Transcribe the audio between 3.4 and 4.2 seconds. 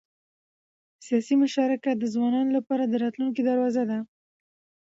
دروازه ده